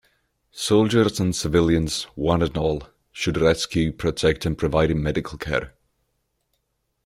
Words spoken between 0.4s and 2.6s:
Soldiers and civilians, one and